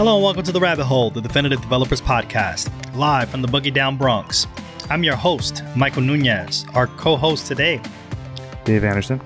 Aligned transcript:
Hello 0.00 0.14
and 0.14 0.24
welcome 0.24 0.42
to 0.44 0.50
the 0.50 0.58
Rabbit 0.58 0.86
Hole, 0.86 1.10
the 1.10 1.20
Definitive 1.20 1.60
Developers 1.60 2.00
Podcast, 2.00 2.70
live 2.96 3.28
from 3.28 3.42
the 3.42 3.48
Boogie 3.48 3.70
Down 3.70 3.98
Bronx. 3.98 4.46
I'm 4.88 5.04
your 5.04 5.14
host, 5.14 5.62
Michael 5.76 6.00
Nunez, 6.00 6.64
our 6.74 6.86
co 6.86 7.16
host 7.16 7.46
today. 7.46 7.82
Dave 8.64 8.82
Anderson. 8.82 9.20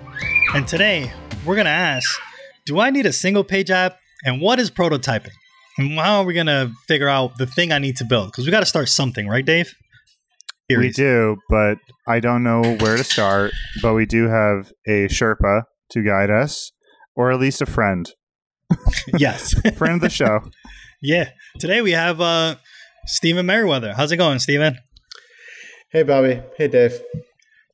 And 0.53 0.67
today, 0.67 1.13
we're 1.47 1.55
going 1.55 1.67
to 1.67 1.71
ask 1.71 2.19
Do 2.67 2.81
I 2.81 2.91
need 2.91 3.07
a 3.07 3.13
single 3.13 3.45
page 3.45 3.71
app? 3.71 4.01
And 4.25 4.41
what 4.41 4.59
is 4.59 4.69
prototyping? 4.69 5.31
And 5.79 5.93
how 5.93 6.23
are 6.23 6.25
we 6.25 6.35
going 6.35 6.49
to 6.49 6.73
figure 6.89 7.09
out 7.09 7.39
the 7.39 7.47
thing 7.47 7.71
I 7.71 7.79
need 7.79 7.95
to 7.99 8.05
build? 8.05 8.33
Because 8.33 8.45
we 8.45 8.51
got 8.51 8.59
to 8.59 8.67
start 8.67 8.89
something, 8.89 9.29
right, 9.29 9.45
Dave? 9.45 9.73
We 10.69 10.91
do, 10.91 11.37
but 11.49 11.79
I 12.09 12.19
don't 12.19 12.43
know 12.43 12.63
where 12.81 12.97
to 12.97 13.05
start. 13.05 13.53
But 13.81 13.95
we 13.95 14.07
do 14.07 14.27
have 14.27 14.73
a 14.89 15.07
Sherpa 15.07 15.67
to 15.91 16.03
guide 16.03 16.31
us, 16.31 16.73
or 17.15 17.31
at 17.31 17.39
least 17.39 17.63
a 17.63 17.67
friend. 17.67 18.13
Yes. 19.19 19.55
friend 19.77 19.95
of 19.95 20.01
the 20.01 20.11
show. 20.11 20.41
Yeah. 21.01 21.31
Today 21.59 21.83
we 21.83 21.93
have 21.93 22.21
uh, 22.21 22.57
Stephen 23.07 23.47
Meriwether. 23.47 23.95
How's 23.95 24.13
it 24.13 24.17
going, 24.17 24.39
Stephen? 24.39 24.79
Hey, 25.91 26.03
Bobby. 26.03 26.41
Hey, 26.57 26.69
Dave. 26.69 27.01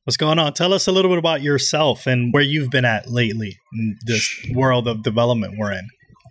What's 0.03 0.17
going 0.17 0.39
on? 0.39 0.53
Tell 0.53 0.73
us 0.73 0.87
a 0.87 0.91
little 0.91 1.09
bit 1.09 1.17
about 1.17 1.41
yourself 1.41 2.07
and 2.07 2.33
where 2.33 2.43
you've 2.43 2.69
been 2.69 2.85
at 2.85 3.09
lately 3.09 3.57
in 3.73 3.97
this 4.05 4.27
world 4.53 4.87
of 4.87 5.03
development 5.03 5.55
we're 5.57 5.71
in. 5.71 5.87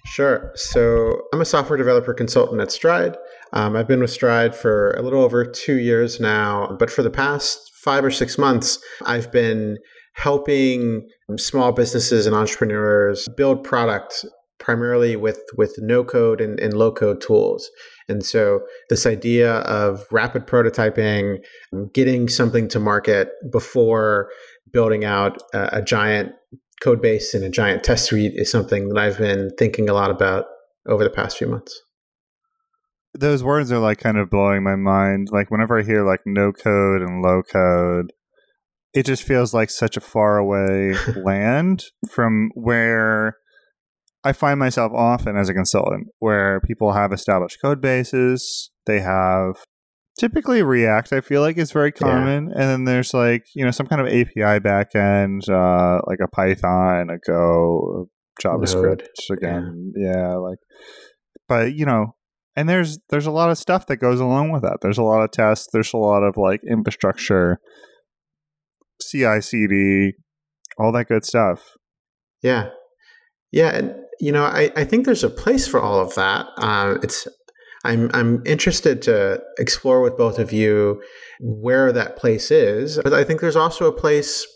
Sure. 0.06 0.52
So 0.54 1.22
I'm 1.32 1.40
a 1.40 1.44
software 1.44 1.76
developer 1.76 2.12
consultant 2.14 2.60
at 2.60 2.72
Stride. 2.72 3.16
Um, 3.52 3.76
I've 3.76 3.88
been 3.88 4.00
with 4.00 4.10
Stride 4.10 4.54
for 4.54 4.92
a 4.92 5.02
little 5.02 5.22
over 5.22 5.44
two 5.44 5.78
years 5.78 6.20
now, 6.20 6.76
but 6.78 6.90
for 6.90 7.02
the 7.02 7.10
past 7.10 7.70
five 7.82 8.04
or 8.04 8.10
six 8.10 8.38
months, 8.38 8.78
I've 9.06 9.30
been 9.30 9.78
helping 10.14 11.08
small 11.36 11.72
businesses 11.72 12.26
and 12.26 12.34
entrepreneurs 12.34 13.28
build 13.36 13.64
product 13.64 14.24
primarily 14.60 15.16
with 15.16 15.40
with 15.56 15.74
no 15.78 16.04
code 16.04 16.40
and, 16.40 16.60
and 16.60 16.74
low 16.74 16.92
code 16.92 17.20
tools. 17.20 17.70
And 18.08 18.24
so 18.24 18.60
this 18.88 19.06
idea 19.06 19.54
of 19.60 20.06
rapid 20.12 20.46
prototyping, 20.46 21.38
getting 21.92 22.28
something 22.28 22.68
to 22.68 22.78
market 22.78 23.30
before 23.50 24.30
building 24.72 25.04
out 25.04 25.38
a, 25.52 25.78
a 25.78 25.82
giant 25.82 26.32
code 26.80 27.02
base 27.02 27.34
and 27.34 27.44
a 27.44 27.50
giant 27.50 27.84
test 27.84 28.06
suite 28.06 28.32
is 28.34 28.50
something 28.50 28.88
that 28.88 28.98
I've 28.98 29.18
been 29.18 29.50
thinking 29.58 29.88
a 29.88 29.94
lot 29.94 30.10
about 30.10 30.46
over 30.86 31.04
the 31.04 31.10
past 31.10 31.38
few 31.38 31.46
months. 31.46 31.80
Those 33.12 33.42
words 33.42 33.72
are 33.72 33.78
like 33.78 33.98
kind 33.98 34.18
of 34.18 34.30
blowing 34.30 34.62
my 34.62 34.76
mind. 34.76 35.28
Like 35.32 35.50
whenever 35.50 35.78
I 35.78 35.82
hear 35.82 36.06
like 36.06 36.20
no 36.24 36.52
code 36.52 37.02
and 37.02 37.22
low 37.22 37.42
code, 37.42 38.12
it 38.94 39.04
just 39.04 39.22
feels 39.22 39.52
like 39.52 39.70
such 39.70 39.96
a 39.96 40.00
far 40.00 40.38
away 40.38 40.94
land 41.16 41.84
from 42.08 42.50
where 42.54 43.36
I 44.24 44.32
find 44.32 44.58
myself 44.58 44.92
often 44.94 45.36
as 45.36 45.48
a 45.48 45.54
consultant 45.54 46.08
where 46.18 46.60
people 46.60 46.92
have 46.92 47.12
established 47.12 47.58
code 47.62 47.80
bases, 47.80 48.70
they 48.86 49.00
have 49.00 49.64
typically 50.18 50.62
React, 50.62 51.14
I 51.14 51.20
feel 51.22 51.40
like 51.40 51.56
is 51.56 51.72
very 51.72 51.92
common. 51.92 52.48
Yeah. 52.48 52.60
And 52.60 52.62
then 52.70 52.84
there's 52.84 53.14
like, 53.14 53.44
you 53.54 53.64
know, 53.64 53.70
some 53.70 53.86
kind 53.86 54.00
of 54.00 54.08
API 54.08 54.60
backend, 54.60 55.48
uh, 55.48 56.02
like 56.06 56.18
a 56.22 56.28
Python, 56.28 57.08
a 57.08 57.18
Go, 57.26 58.08
JavaScript 58.44 59.06
Node. 59.30 59.38
again. 59.38 59.92
Yeah. 59.96 60.12
yeah, 60.12 60.34
like 60.34 60.58
but 61.48 61.74
you 61.74 61.86
know, 61.86 62.14
and 62.56 62.68
there's 62.68 62.98
there's 63.10 63.26
a 63.26 63.30
lot 63.30 63.50
of 63.50 63.58
stuff 63.58 63.86
that 63.86 63.96
goes 63.96 64.20
along 64.20 64.50
with 64.50 64.62
that. 64.62 64.78
There's 64.82 64.98
a 64.98 65.02
lot 65.02 65.22
of 65.22 65.30
tests, 65.30 65.68
there's 65.72 65.92
a 65.92 65.98
lot 65.98 66.22
of 66.22 66.36
like 66.36 66.60
infrastructure, 66.68 67.58
CI 69.02 69.40
CD, 69.40 70.12
all 70.78 70.92
that 70.92 71.08
good 71.08 71.24
stuff. 71.24 71.72
Yeah. 72.42 72.70
Yeah, 73.52 73.76
and 73.76 73.94
you 74.20 74.32
know, 74.32 74.44
I, 74.44 74.70
I 74.76 74.84
think 74.84 75.06
there's 75.06 75.24
a 75.24 75.30
place 75.30 75.66
for 75.66 75.80
all 75.80 75.98
of 75.98 76.14
that. 76.14 76.46
Uh, 76.58 76.98
it's 77.02 77.26
I'm 77.84 78.10
I'm 78.12 78.42
interested 78.44 79.00
to 79.02 79.42
explore 79.58 80.02
with 80.02 80.16
both 80.16 80.38
of 80.38 80.52
you 80.52 81.02
where 81.40 81.92
that 81.92 82.16
place 82.16 82.50
is, 82.50 83.00
but 83.02 83.14
I 83.14 83.24
think 83.24 83.40
there's 83.40 83.56
also 83.56 83.86
a 83.86 83.92
place 83.92 84.46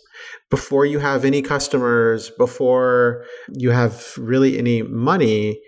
before 0.51 0.85
you 0.85 0.99
have 0.99 1.25
any 1.25 1.41
customers, 1.41 2.31
before 2.37 3.25
you 3.49 3.71
have 3.71 4.13
really 4.17 4.57
any 4.59 4.83
money 4.83 5.59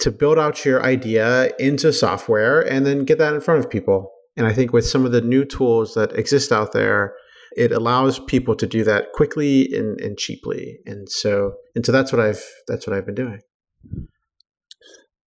to 0.00 0.10
build 0.10 0.38
out 0.38 0.64
your 0.64 0.82
idea 0.82 1.52
into 1.58 1.92
software 1.92 2.60
and 2.60 2.86
then 2.86 3.04
get 3.04 3.18
that 3.18 3.34
in 3.34 3.40
front 3.40 3.60
of 3.62 3.70
people. 3.70 4.10
And 4.36 4.46
I 4.46 4.52
think 4.52 4.72
with 4.72 4.86
some 4.86 5.04
of 5.04 5.12
the 5.12 5.20
new 5.20 5.44
tools 5.44 5.94
that 5.94 6.12
exist 6.12 6.52
out 6.52 6.72
there, 6.72 7.14
it 7.56 7.72
allows 7.72 8.18
people 8.18 8.54
to 8.56 8.66
do 8.66 8.84
that 8.84 9.12
quickly 9.12 9.68
and, 9.72 10.00
and 10.00 10.18
cheaply. 10.18 10.78
And 10.86 11.08
so 11.08 11.54
and 11.74 11.84
so 11.84 11.92
that's 11.92 12.12
what 12.12 12.20
I've 12.20 12.44
that's 12.66 12.86
what 12.86 12.96
I've 12.96 13.06
been 13.06 13.14
doing. 13.14 13.40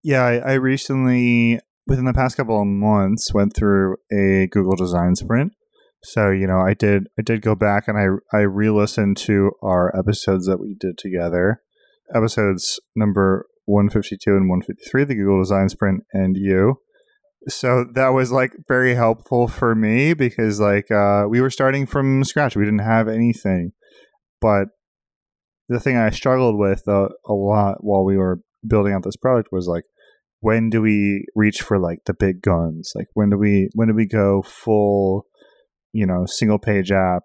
Yeah, 0.04 0.24
I, 0.24 0.38
I 0.38 0.54
recently 0.54 1.60
within 1.88 2.06
the 2.06 2.14
past 2.14 2.38
couple 2.38 2.60
of 2.60 2.68
months 2.68 3.34
went 3.34 3.56
through 3.56 3.98
a 4.12 4.48
Google 4.48 4.76
design 4.76 5.16
sprint. 5.16 5.54
So, 6.04 6.32
you 6.32 6.48
know, 6.48 6.60
I 6.60 6.74
did 6.74 7.08
I 7.20 7.22
did 7.22 7.42
go 7.42 7.56
back 7.56 7.88
and 7.88 7.98
I 7.98 8.38
I 8.38 8.42
re-listened 8.42 9.18
to 9.18 9.52
our 9.62 9.96
episodes 9.98 10.48
that 10.48 10.60
we 10.60 10.76
did 10.80 10.98
together. 10.98 11.62
Episodes 12.14 12.80
number 12.96 13.46
152 13.66 14.32
and 14.32 14.50
153, 14.50 15.04
the 15.06 15.16
Google 15.16 15.42
design 15.42 15.70
sprint 15.70 16.04
and 16.12 16.36
you 16.36 16.78
so 17.48 17.86
that 17.96 18.10
was 18.10 18.32
like 18.32 18.54
very 18.68 18.94
helpful 18.94 19.48
for 19.48 19.74
me 19.74 20.14
because 20.14 20.60
like 20.60 20.92
uh, 20.92 21.26
we 21.28 21.42
were 21.42 21.50
starting 21.50 21.86
from 21.86 22.24
scratch. 22.24 22.56
We 22.56 22.66
didn't 22.66 22.80
have 22.80 23.08
anything. 23.08 23.72
But 24.40 24.70
the 25.70 25.80
thing 25.80 25.96
i 25.96 26.10
struggled 26.10 26.58
with 26.58 26.84
uh, 26.88 27.08
a 27.26 27.34
lot 27.34 27.78
while 27.80 28.04
we 28.04 28.18
were 28.18 28.42
building 28.68 28.94
out 28.94 29.04
this 29.04 29.16
product 29.16 29.50
was 29.52 29.68
like 29.68 29.84
when 30.42 30.70
do 30.70 30.82
we 30.82 31.26
reach 31.36 31.62
for 31.62 31.80
like 31.80 32.00
the 32.06 32.14
big 32.14 32.42
guns? 32.42 32.92
Like 32.96 33.08
when 33.14 33.30
do 33.30 33.38
we 33.38 33.70
when 33.74 33.88
do 33.88 33.94
we 33.94 34.08
go 34.08 34.42
full 34.42 35.26
you 35.94 36.06
know 36.06 36.26
single 36.26 36.60
page 36.60 36.92
app 36.92 37.24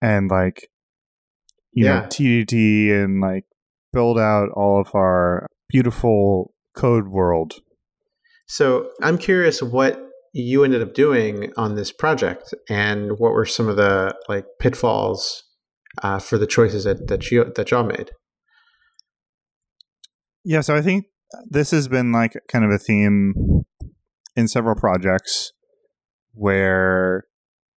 and 0.00 0.30
like 0.30 0.68
you 1.72 1.84
yeah. 1.84 2.00
know 2.00 2.06
tdd 2.06 3.04
and 3.04 3.20
like 3.20 3.44
build 3.92 4.18
out 4.18 4.48
all 4.54 4.80
of 4.80 4.94
our 4.94 5.46
beautiful 5.68 6.54
code 6.76 7.08
world 7.08 7.54
so 8.48 8.90
I'm 9.02 9.18
curious 9.18 9.62
what 9.62 10.02
you 10.32 10.64
ended 10.64 10.82
up 10.82 10.94
doing 10.94 11.52
on 11.56 11.74
this 11.74 11.92
project 11.92 12.54
and 12.68 13.18
what 13.18 13.32
were 13.32 13.44
some 13.44 13.68
of 13.68 13.76
the 13.76 14.14
like 14.28 14.46
pitfalls 14.58 15.44
uh, 16.02 16.18
for 16.18 16.38
the 16.38 16.46
choices 16.46 16.84
that, 16.84 17.08
that 17.08 17.30
you 17.30 17.52
that 17.56 17.70
y'all 17.70 17.84
made. 17.84 18.10
Yeah, 20.44 20.60
so 20.62 20.74
I 20.74 20.82
think 20.82 21.06
this 21.48 21.70
has 21.72 21.88
been 21.88 22.10
like 22.12 22.34
kind 22.50 22.64
of 22.64 22.70
a 22.70 22.78
theme 22.78 23.64
in 24.34 24.48
several 24.48 24.74
projects 24.74 25.52
where 26.32 27.24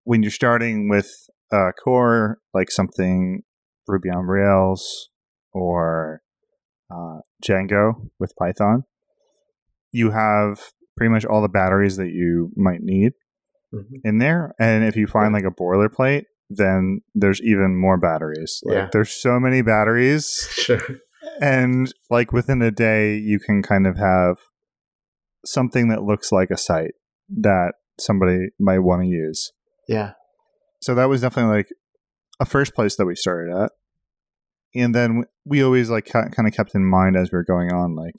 when 0.03 0.24
you're 0.24 0.32
starting 0.32 0.88
with 0.88 1.12
a 1.52 1.72
core 1.74 2.40
like 2.53 2.72
something 2.72 3.42
Ruby 3.88 4.09
on 4.09 4.26
Rails 4.26 5.09
or 5.52 6.22
uh, 6.90 7.20
Django 7.44 8.09
with 8.20 8.34
Python, 8.38 8.84
you 9.91 10.12
have 10.12 10.59
pretty 10.97 11.12
much 11.12 11.25
all 11.25 11.41
the 11.41 11.50
batteries 11.50 11.97
that 11.97 12.09
you 12.09 12.52
might 12.56 12.81
need 12.81 13.13
mm-hmm. 13.74 13.96
in 14.03 14.18
there. 14.18 14.53
And 14.59 14.84
if 14.84 14.96
you 14.96 15.07
find 15.07 15.34
like 15.34 15.46
a 15.46 15.52
boilerplate, 15.52 16.24
then 16.50 17.02
there's 17.16 17.41
even 17.41 17.79
more 17.79 17.97
batteries. 17.97 18.62
Like, 18.63 18.75
yeah. 18.75 18.90
There's 18.91 19.12
so 19.12 19.40
many 19.40 19.62
batteries. 19.62 20.47
Sure. 20.52 20.81
And 21.40 21.94
like 22.09 22.34
within 22.34 22.62
a 22.62 22.72
day, 22.72 23.16
you 23.16 23.40
can 23.40 23.63
kind 23.63 23.88
of 23.88 23.97
have 23.97 24.38
something 25.46 25.88
that 25.88 26.03
looks 26.03 26.31
like 26.31 26.52
a 26.52 26.58
site 26.58 26.94
that 27.29 27.73
somebody 28.00 28.50
might 28.59 28.79
want 28.79 29.03
to 29.03 29.08
use. 29.08 29.52
Yeah. 29.88 30.12
So 30.81 30.96
that 30.96 31.09
was 31.09 31.22
definitely 31.22 31.58
like 31.58 31.69
a 32.40 32.46
first 32.46 32.73
place 32.75 32.96
that 32.96 33.06
we 33.06 33.16
started 33.16 33.56
at. 33.56 33.72
And 34.73 34.96
then 34.96 35.25
we 35.46 35.63
always 35.63 35.90
like 35.90 36.06
kind 36.06 36.47
of 36.47 36.53
kept 36.53 36.75
in 36.75 36.85
mind 36.85 37.16
as 37.16 37.31
we 37.31 37.38
are 37.38 37.44
going 37.44 37.72
on, 37.72 37.96
like, 37.96 38.16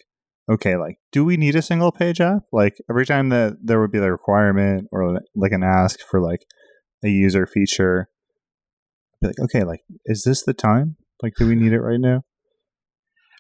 okay, 0.51 0.77
like, 0.77 0.99
do 1.11 1.25
we 1.25 1.37
need 1.37 1.55
a 1.55 1.63
single 1.63 1.93
page 1.93 2.21
app? 2.21 2.43
Like, 2.53 2.77
every 2.91 3.07
time 3.07 3.29
that 3.31 3.59
there 3.63 3.81
would 3.81 3.93
be 3.93 3.99
the 3.99 4.11
requirement 4.11 4.89
or 4.93 5.21
like 5.35 5.53
an 5.53 5.63
ask 5.63 6.01
for 6.01 6.21
like 6.21 6.45
a 7.05 7.09
user 7.09 7.47
feature, 7.47 8.09
be 9.21 9.29
like, 9.29 9.41
okay, 9.41 9.65
like, 9.65 9.81
is 10.07 10.25
this 10.25 10.43
the 10.43 10.55
time? 10.55 10.97
Like, 11.23 11.35
do 11.39 11.47
we 11.47 11.55
need 11.55 11.73
it 11.73 11.81
right 11.81 12.01
now? 12.01 12.23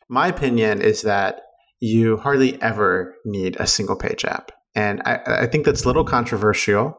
My 0.08 0.28
opinion 0.28 0.80
is 0.80 1.02
that 1.02 1.40
you 1.80 2.16
hardly 2.16 2.60
ever 2.62 3.16
need 3.24 3.56
a 3.58 3.66
single 3.66 3.96
page 3.96 4.24
app. 4.24 4.52
And 4.74 5.02
I, 5.04 5.20
I 5.26 5.46
think 5.46 5.66
that's 5.66 5.84
a 5.84 5.86
little 5.86 6.04
controversial. 6.04 6.96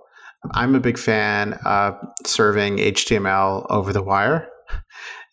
I'm 0.51 0.75
a 0.75 0.79
big 0.79 0.97
fan 0.97 1.53
of 1.65 1.95
serving 2.25 2.77
HTML 2.77 3.65
over 3.69 3.93
the 3.93 4.03
wire 4.03 4.49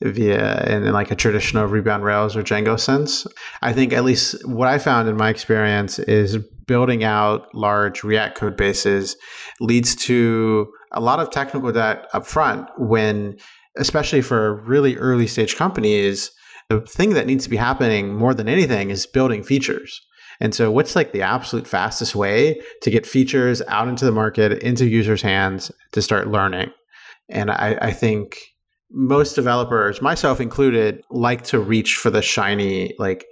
via 0.03 0.65
in, 0.65 0.91
like 0.93 1.11
a 1.11 1.17
traditional 1.17 1.65
on 1.65 2.03
Rails 2.03 2.37
or 2.37 2.43
Django 2.43 2.79
sense. 2.79 3.27
I 3.63 3.73
think 3.73 3.93
at 3.93 4.05
least 4.05 4.37
what 4.47 4.69
I 4.69 4.79
found 4.79 5.09
in 5.09 5.17
my 5.17 5.29
experience 5.29 5.99
is 5.99 6.39
building 6.67 7.05
out 7.05 7.55
large 7.55 8.03
React 8.05 8.37
code 8.37 8.57
bases 8.57 9.17
leads 9.61 9.95
to 9.97 10.71
a 10.93 11.01
lot 11.01 11.21
of 11.21 11.31
technical 11.31 11.73
debt 11.73 12.07
up 12.13 12.27
front 12.27 12.69
when 12.79 13.37
especially 13.77 14.23
for 14.23 14.63
really 14.63 14.97
early 14.97 15.27
stage 15.27 15.57
companies 15.57 16.31
the 16.69 16.81
thing 16.81 17.15
that 17.15 17.27
needs 17.27 17.45
to 17.45 17.51
be 17.51 17.57
happening 17.57 18.15
more 18.15 18.33
than 18.33 18.49
anything 18.49 18.91
is 18.91 19.07
building 19.07 19.43
features 19.43 20.01
And 20.41 20.55
so, 20.55 20.71
what's 20.71 20.97
like 20.97 21.13
the 21.13 21.23
absolute 21.23 21.67
fastest 21.67 22.15
way 22.17 22.61
to 22.83 22.91
get 22.91 23.07
features 23.07 23.61
out 23.69 23.89
into 23.89 24.07
the 24.07 24.13
market, 24.13 24.63
into 24.63 24.87
users' 24.87 25.21
hands 25.23 25.71
to 25.93 26.01
start 26.01 26.29
learning? 26.29 26.71
And 27.29 27.51
I, 27.51 27.79
I 27.81 27.93
think 27.93 28.39
most 28.91 29.35
developers, 29.35 30.03
myself 30.03 30.41
included, 30.41 31.03
like 31.11 31.43
to 31.45 31.59
reach 31.59 31.95
for 31.95 32.11
the 32.11 32.23
shiny, 32.23 32.95
like 32.99 33.25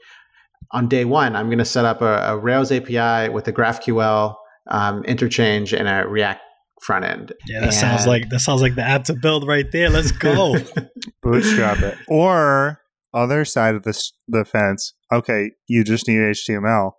on 0.72 0.88
day 0.88 1.05
one, 1.05 1.34
I'm 1.34 1.46
going 1.46 1.58
to 1.58 1.64
set 1.64 1.84
up 1.84 2.02
a, 2.02 2.32
a, 2.32 2.37
Rails 2.37 2.70
API 2.70 3.31
with 3.31 3.49
a 3.49 3.52
GraphQL 3.52 4.34
um, 4.70 5.02
interchange 5.05 5.72
and 5.72 5.88
a 5.88 6.06
React 6.06 6.43
front 6.82 7.05
end. 7.05 7.32
Yeah, 7.49 7.60
that 7.60 7.66
and 7.66 7.75
sounds 7.75 8.06
like 8.06 8.28
that 8.31 8.40
sounds 8.40 8.62
like 8.62 8.75
the 8.75 8.82
app 8.82 9.05
to 9.05 9.14
build 9.14 9.46
right 9.46 9.70
there. 9.72 9.90
Let's 9.90 10.12
go. 10.12 10.56
Bootstrap 11.22 11.78
it. 11.78 11.96
Or 12.06 12.81
other 13.14 13.44
side 13.44 13.75
of 13.75 13.82
this 13.82 14.12
the 14.26 14.44
fence. 14.44 14.94
Okay, 15.12 15.52
you 15.66 15.84
just 15.84 16.06
need 16.06 16.19
HTML. 16.19 16.93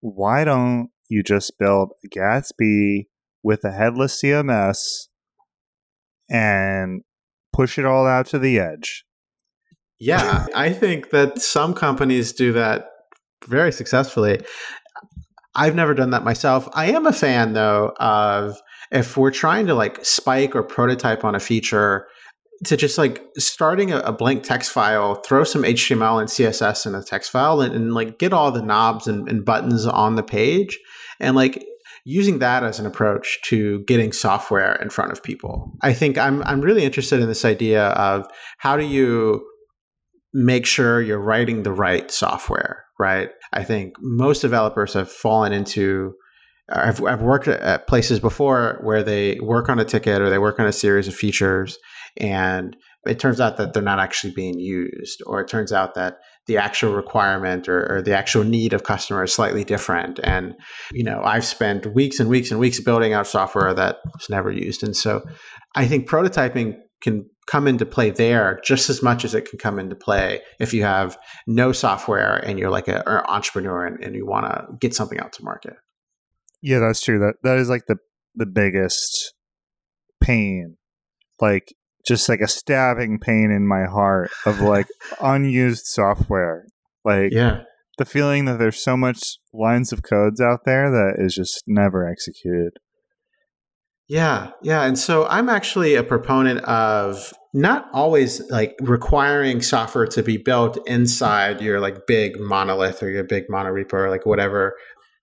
Why 0.00 0.44
don't 0.44 0.90
you 1.08 1.22
just 1.22 1.58
build 1.58 1.92
Gatsby 2.14 3.06
with 3.42 3.64
a 3.64 3.70
headless 3.70 4.20
CMS 4.22 5.06
and 6.28 7.02
push 7.56 7.78
it 7.78 7.86
all 7.86 8.06
out 8.06 8.26
to 8.26 8.38
the 8.38 8.58
edge? 8.60 9.04
Yeah, 9.98 10.46
I 10.54 10.72
think 10.72 11.10
that 11.10 11.40
some 11.40 11.74
companies 11.74 12.32
do 12.32 12.52
that 12.52 12.88
very 13.48 13.72
successfully. 13.72 14.44
I've 15.54 15.74
never 15.74 15.94
done 15.94 16.10
that 16.10 16.22
myself. 16.22 16.68
I 16.74 16.92
am 16.92 17.06
a 17.06 17.12
fan 17.12 17.54
though 17.54 17.94
of 17.98 18.60
if 18.92 19.16
we're 19.16 19.30
trying 19.30 19.66
to 19.66 19.74
like 19.74 20.04
spike 20.04 20.54
or 20.54 20.62
prototype 20.62 21.24
on 21.24 21.34
a 21.34 21.40
feature 21.40 22.06
to 22.64 22.76
just 22.76 22.98
like 22.98 23.22
starting 23.38 23.92
a, 23.92 23.98
a 24.00 24.12
blank 24.12 24.42
text 24.42 24.70
file, 24.70 25.16
throw 25.16 25.44
some 25.44 25.62
HTML 25.62 26.20
and 26.20 26.28
CSS 26.28 26.86
in 26.86 26.94
a 26.94 27.02
text 27.02 27.30
file 27.30 27.60
and, 27.60 27.74
and 27.74 27.94
like 27.94 28.18
get 28.18 28.32
all 28.32 28.52
the 28.52 28.62
knobs 28.62 29.06
and, 29.06 29.28
and 29.28 29.44
buttons 29.44 29.86
on 29.86 30.14
the 30.14 30.22
page 30.22 30.78
and 31.20 31.36
like 31.36 31.64
using 32.08 32.38
that 32.38 32.62
as 32.62 32.78
an 32.78 32.86
approach 32.86 33.40
to 33.42 33.82
getting 33.88 34.12
software 34.12 34.76
in 34.76 34.88
front 34.88 35.10
of 35.10 35.20
people. 35.24 35.72
I 35.82 35.92
think 35.92 36.16
I'm 36.16 36.40
I'm 36.44 36.60
really 36.60 36.84
interested 36.84 37.20
in 37.20 37.26
this 37.26 37.44
idea 37.44 37.88
of 37.88 38.28
how 38.58 38.76
do 38.76 38.84
you 38.84 39.44
make 40.32 40.66
sure 40.66 41.02
you're 41.02 41.18
writing 41.18 41.64
the 41.64 41.72
right 41.72 42.08
software, 42.08 42.84
right? 43.00 43.30
I 43.52 43.64
think 43.64 43.94
most 44.00 44.40
developers 44.40 44.94
have 44.94 45.10
fallen 45.10 45.52
into 45.52 46.14
uh, 46.72 46.82
I've, 46.84 47.02
I've 47.04 47.22
worked 47.22 47.48
at 47.48 47.88
places 47.88 48.20
before 48.20 48.78
where 48.84 49.02
they 49.02 49.40
work 49.40 49.68
on 49.68 49.80
a 49.80 49.84
ticket 49.84 50.22
or 50.22 50.30
they 50.30 50.38
work 50.38 50.60
on 50.60 50.66
a 50.66 50.72
series 50.72 51.08
of 51.08 51.14
features 51.14 51.76
and 52.18 52.76
it 53.04 53.18
turns 53.18 53.40
out 53.40 53.56
that 53.56 53.72
they're 53.72 53.82
not 53.82 53.98
actually 53.98 54.32
being 54.32 54.60
used 54.60 55.22
or 55.26 55.40
it 55.40 55.48
turns 55.48 55.72
out 55.72 55.94
that 55.94 56.18
the 56.46 56.56
actual 56.56 56.92
requirement 56.92 57.68
or, 57.68 57.96
or, 57.96 58.02
the 58.02 58.16
actual 58.16 58.44
need 58.44 58.72
of 58.72 58.84
customer 58.84 59.24
is 59.24 59.32
slightly 59.32 59.64
different. 59.64 60.20
And 60.22 60.54
you 60.92 61.04
know 61.04 61.20
i've 61.24 61.44
spent 61.44 61.94
weeks 61.94 62.20
and 62.20 62.28
weeks 62.28 62.50
and 62.50 62.60
weeks 62.60 62.80
building 62.80 63.12
out 63.12 63.26
software 63.26 63.74
that 63.74 63.98
was 64.14 64.28
never 64.30 64.50
used. 64.50 64.82
And 64.82 64.96
so 64.96 65.24
i 65.74 65.86
think 65.86 66.08
prototyping 66.08 66.76
can 67.02 67.28
come 67.46 67.68
into 67.68 67.86
play 67.86 68.10
there 68.10 68.60
just 68.64 68.90
as 68.90 69.02
much 69.02 69.24
as 69.24 69.34
it 69.34 69.48
can 69.48 69.58
come 69.58 69.78
into 69.78 69.94
play 69.94 70.40
if 70.58 70.74
you 70.74 70.82
have 70.82 71.16
no 71.46 71.70
software 71.70 72.36
and 72.36 72.58
you're 72.58 72.70
like 72.70 72.88
an 72.88 73.02
entrepreneur 73.06 73.86
and, 73.86 74.02
and 74.02 74.16
you 74.16 74.26
want 74.26 74.46
to 74.46 74.66
get 74.80 74.94
something 74.94 75.20
out 75.20 75.32
to 75.32 75.44
market. 75.44 75.74
Yeah 76.62 76.78
that's 76.80 77.02
true. 77.02 77.18
That 77.18 77.34
that 77.42 77.58
is 77.58 77.68
like 77.68 77.86
the 77.86 77.96
the 78.34 78.46
biggest 78.46 79.34
pain. 80.20 80.76
Like 81.40 81.74
just 82.06 82.28
like 82.28 82.40
a 82.40 82.48
stabbing 82.48 83.18
pain 83.18 83.50
in 83.50 83.66
my 83.66 83.84
heart 83.84 84.30
of 84.44 84.60
like 84.60 84.86
unused 85.20 85.86
software. 85.86 86.66
Like 87.04 87.32
yeah. 87.32 87.62
the 87.98 88.04
feeling 88.04 88.44
that 88.46 88.58
there's 88.58 88.82
so 88.82 88.96
much 88.96 89.38
lines 89.52 89.92
of 89.92 90.02
codes 90.02 90.40
out 90.40 90.60
there 90.64 90.90
that 90.90 91.14
is 91.18 91.34
just 91.34 91.62
never 91.66 92.08
executed. 92.08 92.72
Yeah, 94.08 94.52
yeah. 94.62 94.84
And 94.84 94.96
so 94.96 95.26
I'm 95.26 95.48
actually 95.48 95.96
a 95.96 96.04
proponent 96.04 96.60
of 96.60 97.32
not 97.52 97.88
always 97.92 98.40
like 98.50 98.76
requiring 98.80 99.62
software 99.62 100.06
to 100.06 100.22
be 100.22 100.36
built 100.36 100.78
inside 100.86 101.60
your 101.60 101.80
like 101.80 102.06
big 102.06 102.38
monolith 102.38 103.02
or 103.02 103.10
your 103.10 103.24
big 103.24 103.48
monorepo 103.48 103.94
or 103.94 104.10
like 104.10 104.24
whatever 104.24 104.76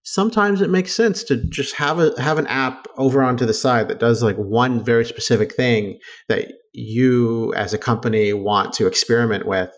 sometimes 0.03 0.61
it 0.61 0.69
makes 0.69 0.93
sense 0.93 1.23
to 1.23 1.37
just 1.37 1.75
have 1.75 1.99
a 1.99 2.13
have 2.21 2.37
an 2.37 2.47
app 2.47 2.87
over 2.97 3.23
onto 3.23 3.45
the 3.45 3.53
side 3.53 3.87
that 3.87 3.99
does 3.99 4.21
like 4.21 4.35
one 4.35 4.83
very 4.83 5.05
specific 5.05 5.55
thing 5.55 5.97
that 6.27 6.51
you 6.73 7.53
as 7.55 7.73
a 7.73 7.77
company 7.77 8.33
want 8.33 8.73
to 8.73 8.87
experiment 8.87 9.45
with. 9.45 9.71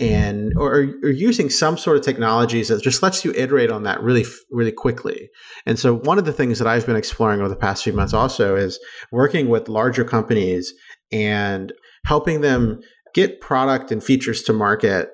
And 0.00 0.52
or, 0.56 0.88
or 1.04 1.10
using 1.10 1.48
some 1.48 1.78
sort 1.78 1.96
of 1.96 2.02
technologies 2.02 2.66
that 2.66 2.82
just 2.82 3.00
lets 3.00 3.24
you 3.24 3.32
iterate 3.36 3.70
on 3.70 3.84
that 3.84 4.02
really 4.02 4.24
really 4.50 4.72
quickly. 4.72 5.30
And 5.66 5.78
so 5.78 5.94
one 5.94 6.18
of 6.18 6.24
the 6.24 6.32
things 6.32 6.58
that 6.58 6.68
i've 6.68 6.86
been 6.86 6.96
exploring 6.96 7.40
over 7.40 7.48
the 7.48 7.56
past 7.56 7.84
few 7.84 7.92
months 7.92 8.12
also 8.12 8.56
is 8.56 8.78
working 9.12 9.48
with 9.48 9.68
larger 9.68 10.04
companies 10.04 10.74
and 11.12 11.72
helping 12.06 12.40
them 12.40 12.80
get 13.14 13.40
product 13.40 13.92
and 13.92 14.02
features 14.02 14.42
to 14.42 14.52
market 14.52 15.10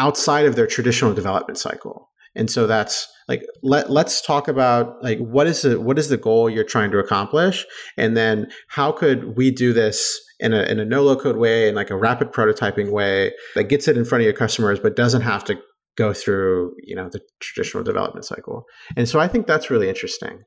outside 0.00 0.46
of 0.46 0.56
their 0.56 0.66
traditional 0.66 1.14
development 1.14 1.56
cycle 1.56 2.10
and 2.36 2.50
so 2.50 2.66
that's 2.66 3.08
like 3.28 3.46
let 3.62 3.90
let's 3.90 4.20
talk 4.20 4.48
about 4.48 5.02
like 5.02 5.18
what 5.18 5.46
is 5.46 5.62
the 5.62 5.80
what 5.80 5.98
is 5.98 6.08
the 6.08 6.16
goal 6.16 6.50
you're 6.50 6.64
trying 6.64 6.90
to 6.90 6.98
accomplish? 6.98 7.64
And 7.96 8.16
then 8.16 8.50
how 8.68 8.92
could 8.92 9.36
we 9.36 9.50
do 9.50 9.72
this 9.72 10.20
in 10.40 10.52
a 10.52 10.62
in 10.64 10.78
a 10.78 10.84
no 10.84 11.02
low 11.02 11.16
code 11.16 11.36
way 11.36 11.68
and 11.68 11.76
like 11.76 11.90
a 11.90 11.96
rapid 11.96 12.32
prototyping 12.32 12.90
way 12.90 13.32
that 13.54 13.64
gets 13.64 13.88
it 13.88 13.96
in 13.96 14.04
front 14.04 14.22
of 14.22 14.26
your 14.26 14.34
customers 14.34 14.78
but 14.78 14.96
doesn't 14.96 15.22
have 15.22 15.44
to 15.44 15.56
go 15.96 16.12
through 16.12 16.74
you 16.82 16.94
know 16.94 17.08
the 17.08 17.20
traditional 17.40 17.82
development 17.82 18.24
cycle? 18.24 18.64
And 18.96 19.08
so 19.08 19.20
i 19.20 19.28
think 19.28 19.46
that's 19.46 19.70
really 19.70 19.88
interesting. 19.88 20.42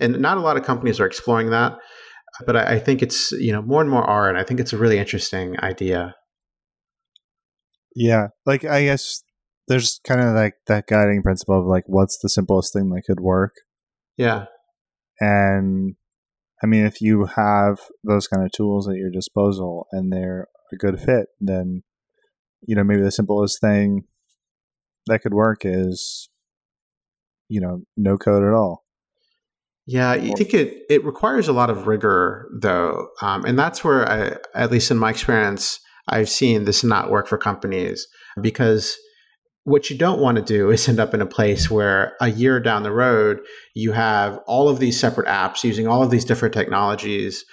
And 0.00 0.20
not 0.20 0.38
a 0.38 0.40
lot 0.40 0.56
of 0.56 0.64
companies 0.64 1.00
are 1.00 1.06
exploring 1.06 1.50
that 1.50 1.78
but 2.46 2.56
I, 2.56 2.74
I 2.74 2.78
think 2.78 3.02
it's 3.02 3.32
you 3.32 3.52
know 3.52 3.62
more 3.62 3.80
and 3.80 3.90
more 3.90 4.04
are 4.04 4.28
and 4.28 4.38
i 4.38 4.44
think 4.44 4.60
it's 4.60 4.72
a 4.72 4.78
really 4.78 4.98
interesting 4.98 5.58
idea. 5.60 6.14
Yeah. 7.94 8.28
Like 8.46 8.64
i 8.64 8.84
guess 8.84 9.22
there's 9.68 10.00
kind 10.06 10.20
of 10.20 10.34
like 10.34 10.54
that 10.66 10.86
guiding 10.86 11.22
principle 11.22 11.60
of 11.60 11.66
like 11.66 11.84
what's 11.86 12.18
the 12.18 12.28
simplest 12.28 12.72
thing 12.72 12.90
that 12.90 13.02
could 13.06 13.20
work. 13.20 13.54
Yeah. 14.16 14.46
And 15.20 15.94
I 16.62 16.66
mean, 16.66 16.84
if 16.84 17.00
you 17.00 17.26
have 17.36 17.80
those 18.04 18.26
kind 18.26 18.44
of 18.44 18.52
tools 18.52 18.88
at 18.88 18.96
your 18.96 19.10
disposal 19.10 19.86
and 19.92 20.12
they're 20.12 20.48
a 20.72 20.76
good 20.76 21.00
fit, 21.00 21.28
then 21.40 21.82
you 22.66 22.76
know 22.76 22.84
maybe 22.84 23.02
the 23.02 23.10
simplest 23.10 23.60
thing 23.60 24.04
that 25.06 25.20
could 25.20 25.34
work 25.34 25.62
is 25.64 26.28
you 27.48 27.60
know 27.60 27.82
no 27.96 28.16
code 28.16 28.44
at 28.44 28.54
all. 28.54 28.84
Yeah, 29.86 30.10
I 30.10 30.30
think 30.32 30.54
it 30.54 30.84
it 30.88 31.04
requires 31.04 31.48
a 31.48 31.52
lot 31.52 31.70
of 31.70 31.86
rigor 31.88 32.48
though, 32.60 33.08
um, 33.20 33.44
and 33.44 33.58
that's 33.58 33.82
where 33.82 34.08
I, 34.08 34.36
at 34.54 34.70
least 34.70 34.92
in 34.92 34.98
my 34.98 35.10
experience, 35.10 35.80
I've 36.08 36.28
seen 36.28 36.64
this 36.64 36.84
not 36.84 37.10
work 37.10 37.26
for 37.26 37.36
companies 37.36 38.06
because 38.40 38.96
what 39.64 39.90
you 39.90 39.96
don't 39.96 40.20
want 40.20 40.36
to 40.36 40.42
do 40.42 40.70
is 40.70 40.88
end 40.88 41.00
up 41.00 41.14
in 41.14 41.20
a 41.20 41.26
place 41.26 41.70
where 41.70 42.14
a 42.20 42.30
year 42.30 42.60
down 42.60 42.82
the 42.82 42.92
road 42.92 43.40
you 43.74 43.92
have 43.92 44.38
all 44.46 44.68
of 44.68 44.78
these 44.78 44.98
separate 44.98 45.28
apps 45.28 45.64
using 45.64 45.86
all 45.86 46.02
of 46.02 46.10
these 46.10 46.24
different 46.24 46.54
technologies 46.54 47.44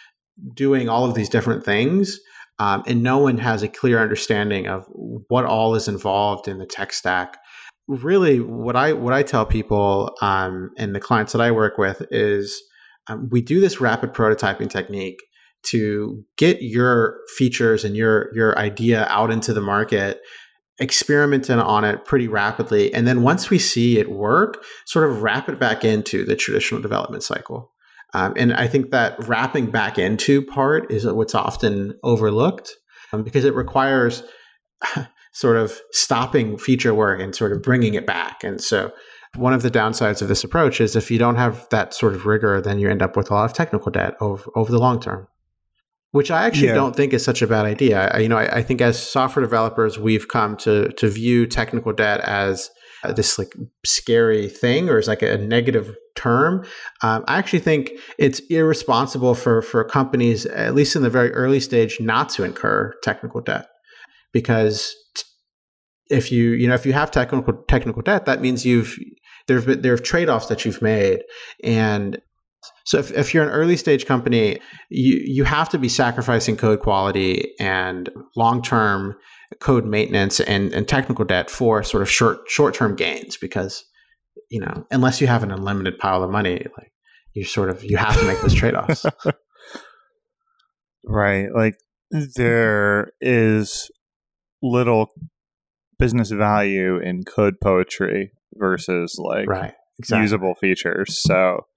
doing 0.53 0.87
all 0.89 1.05
of 1.05 1.15
these 1.15 1.29
different 1.29 1.63
things 1.63 2.19
um, 2.59 2.83
and 2.85 3.01
no 3.01 3.17
one 3.17 3.37
has 3.37 3.63
a 3.63 3.69
clear 3.69 3.99
understanding 3.99 4.67
of 4.67 4.85
what 4.89 5.45
all 5.45 5.75
is 5.75 5.87
involved 5.87 6.47
in 6.47 6.59
the 6.59 6.65
tech 6.65 6.91
stack. 6.91 7.37
Really 7.87 8.39
what 8.39 8.75
i 8.75 8.93
what 8.93 9.13
i 9.13 9.23
tell 9.23 9.47
people 9.47 10.15
um, 10.21 10.69
and 10.77 10.93
the 10.93 10.99
clients 10.99 11.31
that 11.31 11.41
i 11.41 11.49
work 11.49 11.79
with 11.79 12.05
is 12.11 12.61
um, 13.07 13.29
we 13.31 13.41
do 13.41 13.59
this 13.59 13.81
rapid 13.81 14.13
prototyping 14.13 14.69
technique 14.69 15.19
to 15.63 16.23
get 16.37 16.61
your 16.61 17.17
features 17.35 17.83
and 17.83 17.95
your 17.95 18.29
your 18.35 18.55
idea 18.59 19.07
out 19.09 19.31
into 19.31 19.53
the 19.53 19.61
market 19.61 20.19
experimenting 20.81 21.59
on 21.59 21.83
it 21.83 22.05
pretty 22.05 22.27
rapidly. 22.27 22.93
And 22.93 23.07
then 23.07 23.21
once 23.21 23.49
we 23.49 23.59
see 23.59 23.97
it 23.97 24.11
work, 24.11 24.63
sort 24.85 25.09
of 25.09 25.21
wrap 25.21 25.49
it 25.49 25.59
back 25.59 25.83
into 25.83 26.25
the 26.25 26.35
traditional 26.35 26.81
development 26.81 27.23
cycle. 27.23 27.71
Um, 28.13 28.33
and 28.37 28.53
I 28.53 28.67
think 28.67 28.91
that 28.91 29.27
wrapping 29.27 29.69
back 29.69 29.99
into 29.99 30.41
part 30.41 30.91
is 30.91 31.05
what's 31.05 31.35
often 31.35 31.97
overlooked 32.03 32.75
um, 33.13 33.23
because 33.23 33.45
it 33.45 33.53
requires 33.53 34.23
sort 35.31 35.57
of 35.57 35.79
stopping 35.91 36.57
feature 36.57 36.93
work 36.93 37.21
and 37.21 37.35
sort 37.35 37.51
of 37.51 37.61
bringing 37.61 37.93
it 37.93 38.07
back. 38.07 38.43
And 38.43 38.59
so 38.59 38.91
one 39.35 39.53
of 39.53 39.61
the 39.61 39.69
downsides 39.69 40.23
of 40.23 40.27
this 40.27 40.43
approach 40.43 40.81
is 40.81 40.95
if 40.95 41.11
you 41.11 41.19
don't 41.19 41.35
have 41.35 41.67
that 41.69 41.93
sort 41.93 42.15
of 42.15 42.25
rigor, 42.25 42.59
then 42.59 42.79
you 42.79 42.89
end 42.89 43.03
up 43.03 43.15
with 43.15 43.29
a 43.29 43.33
lot 43.33 43.45
of 43.45 43.53
technical 43.53 43.91
debt 43.91 44.15
over, 44.19 44.49
over 44.55 44.71
the 44.71 44.79
long 44.79 44.99
term 44.99 45.27
which 46.11 46.31
I 46.31 46.45
actually 46.45 46.67
yeah. 46.67 46.75
don't 46.75 46.95
think 46.95 47.13
is 47.13 47.23
such 47.23 47.41
a 47.41 47.47
bad 47.47 47.65
idea. 47.65 48.07
I, 48.07 48.19
you 48.19 48.29
know, 48.29 48.37
I, 48.37 48.57
I, 48.57 48.63
think 48.63 48.81
as 48.81 49.01
software 49.01 49.43
developers, 49.43 49.99
we've 49.99 50.27
come 50.27 50.57
to 50.57 50.89
to 50.93 51.09
view 51.09 51.45
technical 51.45 51.93
debt 51.93 52.19
as 52.21 52.69
uh, 53.03 53.13
this 53.13 53.37
like 53.37 53.53
scary 53.85 54.49
thing 54.49 54.89
or 54.89 54.97
as 54.97 55.07
like 55.07 55.21
a 55.21 55.37
negative 55.37 55.95
term. 56.15 56.65
Um, 57.03 57.23
I 57.27 57.37
actually 57.37 57.59
think 57.59 57.91
it's 58.17 58.39
irresponsible 58.49 59.35
for 59.35 59.61
for 59.61 59.83
companies, 59.83 60.45
at 60.45 60.75
least 60.75 60.95
in 60.95 61.03
the 61.03 61.09
very 61.09 61.31
early 61.33 61.59
stage, 61.59 61.99
not 61.99 62.29
to 62.29 62.43
incur 62.43 62.93
technical 63.03 63.41
debt 63.41 63.67
because 64.31 64.95
if 66.09 66.31
you 66.31 66.51
you 66.51 66.67
know 66.67 66.75
if 66.75 66.85
you 66.85 66.93
have 66.93 67.11
technical 67.11 67.53
technical 67.67 68.01
debt, 68.01 68.25
that 68.25 68.41
means 68.41 68.65
you've 68.65 68.97
There've 69.49 69.65
been 69.65 69.81
there 69.81 69.93
are 69.93 69.97
trade 69.97 70.29
offs 70.29 70.45
that 70.45 70.63
you've 70.63 70.81
made, 70.81 71.23
and 71.63 72.21
so 72.89 72.97
if, 72.97 73.11
if 73.11 73.35
you're 73.35 73.43
an 73.43 73.51
early 73.51 73.77
stage 73.77 74.07
company, 74.07 74.59
you 74.89 75.21
you 75.23 75.43
have 75.43 75.69
to 75.69 75.77
be 75.77 75.87
sacrificing 75.87 76.57
code 76.57 76.79
quality 76.79 77.53
and 77.59 78.09
long 78.35 78.63
term 78.63 79.15
code 79.59 79.85
maintenance 79.85 80.39
and, 80.39 80.73
and 80.73 80.87
technical 80.87 81.23
debt 81.23 81.51
for 81.51 81.83
sort 81.83 82.01
of 82.01 82.09
short 82.09 82.39
short 82.47 82.73
term 82.73 82.95
gains 82.95 83.37
because 83.37 83.85
you 84.49 84.59
know 84.59 84.87
unless 84.89 85.21
you 85.21 85.27
have 85.27 85.43
an 85.43 85.51
unlimited 85.51 85.99
pile 85.99 86.23
of 86.23 86.31
money, 86.31 86.65
like 86.79 86.91
you 87.35 87.43
sort 87.43 87.69
of 87.69 87.83
you 87.83 87.95
have 87.95 88.19
to 88.19 88.25
make 88.25 88.41
those 88.41 88.55
trade 88.55 88.73
offs. 88.73 89.05
right, 91.05 91.49
like 91.53 91.75
there 92.09 93.11
is 93.21 93.91
little 94.63 95.11
business 95.99 96.31
value 96.31 96.97
in 96.97 97.23
code 97.23 97.57
poetry 97.61 98.31
versus 98.55 99.15
like 99.19 99.47
right, 99.47 99.75
exactly. 99.99 100.23
usable 100.23 100.55
features. 100.55 101.21
So, 101.21 101.67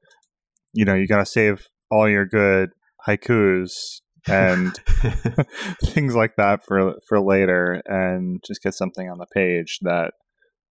you 0.73 0.85
know, 0.85 0.95
you 0.95 1.07
got 1.07 1.19
to 1.19 1.27
save 1.27 1.69
all 1.91 2.09
your 2.09 2.27
good 2.27 2.71
haikus 3.07 4.01
and 4.29 4.79
things 5.85 6.15
like 6.15 6.37
that 6.37 6.65
for 6.67 6.95
for 7.09 7.21
later 7.21 7.83
and 7.87 8.43
just 8.47 8.63
get 8.63 8.75
something 8.75 9.11
on 9.11 9.19
the 9.19 9.27
page 9.35 9.79
that 9.83 10.13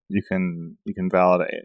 you 0.08 0.22
can 0.22 0.76
you 0.84 0.94
can 0.94 1.08
validate. 1.10 1.64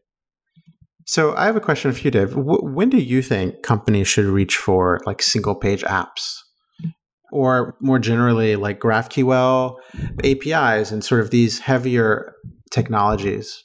So 1.05 1.33
I 1.37 1.45
have 1.45 1.55
a 1.55 1.61
question 1.61 1.93
for 1.93 1.99
you, 1.99 2.11
Dave. 2.11 2.31
W- 2.31 2.65
when 2.65 2.89
do 2.89 2.97
you 2.97 3.21
think 3.21 3.63
companies 3.63 4.09
should 4.09 4.25
reach 4.25 4.57
for 4.57 4.99
like 5.05 5.21
single 5.21 5.55
page 5.55 5.83
apps? 5.83 6.41
or 7.31 7.75
more 7.81 7.99
generally 7.99 8.55
like 8.55 8.79
GraphQL 8.79 9.75
APIs 10.23 10.91
and 10.91 11.03
sort 11.03 11.21
of 11.21 11.31
these 11.31 11.59
heavier 11.59 12.33
technologies? 12.71 13.63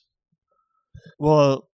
Well, 1.19 1.69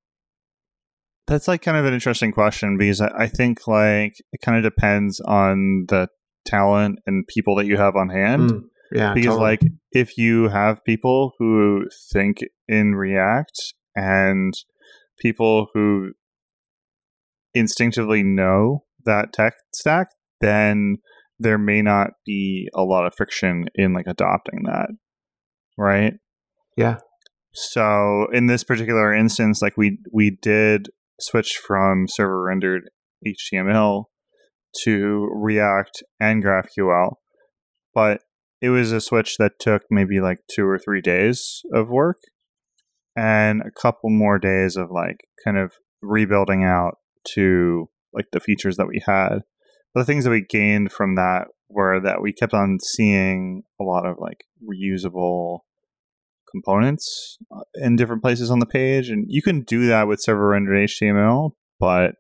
that's 1.28 1.47
like 1.47 1.62
kind 1.62 1.76
of 1.76 1.85
an 1.85 1.94
interesting 1.94 2.32
question 2.32 2.76
because 2.78 3.00
I, 3.00 3.28
think 3.28 3.66
like 3.66 4.16
it 4.32 4.40
kind 4.42 4.56
of 4.56 4.64
depends 4.64 5.20
on 5.20 5.87
the 5.88 6.08
talent 6.47 6.99
and 7.06 7.26
people 7.26 7.54
that 7.56 7.66
you 7.66 7.76
have 7.76 7.97
on 7.97 8.08
hand. 8.08 8.50
Mm, 8.50 8.62
yeah. 8.92 9.14
Because 9.14 9.35
totally. 9.35 9.50
like 9.50 9.61
if 9.92 10.16
you 10.16 10.49
have 10.49 10.85
people 10.85 11.32
who 11.38 11.85
think 12.12 12.38
in 12.66 12.94
React 12.94 13.75
and 13.94 14.54
people 15.20 15.68
who 15.75 16.12
instinctively 17.54 18.23
know 18.23 18.85
that 19.04 19.32
tech 19.32 19.54
stack, 19.73 20.08
then 20.40 20.97
there 21.38 21.58
may 21.58 21.82
not 21.82 22.11
be 22.26 22.68
a 22.75 22.82
lot 22.82 23.06
of 23.06 23.14
friction 23.14 23.66
in 23.75 23.92
like 23.92 24.06
adopting 24.06 24.64
that 24.64 24.88
right 25.76 26.14
yeah 26.76 26.97
so 27.52 28.26
in 28.32 28.47
this 28.47 28.64
particular 28.64 29.14
instance 29.14 29.62
like 29.62 29.76
we 29.76 29.99
we 30.12 30.30
did 30.30 30.88
switch 31.20 31.56
from 31.56 32.06
server 32.08 32.42
rendered 32.42 32.90
html 33.26 34.04
to 34.82 35.28
react 35.34 36.02
and 36.20 36.44
graphql 36.44 37.14
but 37.94 38.22
it 38.60 38.70
was 38.70 38.92
a 38.92 39.00
switch 39.00 39.37
that 39.38 39.58
took 39.58 39.82
maybe 39.90 40.20
like 40.20 40.38
two 40.50 40.66
or 40.66 40.78
three 40.78 41.00
days 41.00 41.62
of 41.72 41.88
work 41.88 42.18
and 43.16 43.62
a 43.62 43.70
couple 43.70 44.10
more 44.10 44.38
days 44.38 44.76
of 44.76 44.90
like 44.90 45.26
kind 45.44 45.58
of 45.58 45.72
rebuilding 46.02 46.64
out 46.64 46.98
to 47.34 47.88
like 48.12 48.26
the 48.32 48.40
features 48.40 48.76
that 48.76 48.87
we 48.87 49.02
had. 49.06 49.40
The 49.94 50.04
things 50.04 50.25
that 50.25 50.30
we 50.30 50.44
gained 50.48 50.92
from 50.92 51.16
that 51.16 51.46
were 51.68 52.00
that 52.00 52.22
we 52.22 52.32
kept 52.32 52.54
on 52.54 52.78
seeing 52.80 53.62
a 53.80 53.84
lot 53.84 54.06
of 54.06 54.16
like 54.18 54.44
reusable 54.62 55.60
components 56.50 57.38
uh, 57.55 57.61
in 57.75 57.97
different 57.97 58.23
places 58.23 58.50
on 58.50 58.59
the 58.59 58.67
page 58.67 59.09
and 59.09 59.25
you 59.28 59.43
can 59.43 59.62
do 59.62 59.87
that 59.87 60.07
with 60.07 60.23
server 60.23 60.49
rendered 60.49 60.88
html 60.88 61.52
but 61.78 62.12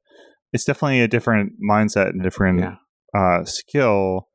it's 0.52 0.64
definitely 0.64 1.00
a 1.00 1.08
different 1.08 1.52
mindset 1.68 2.10
and 2.10 2.22
different 2.22 2.60
yeah. 2.60 2.74
uh, 3.14 3.44
skill 3.44 4.28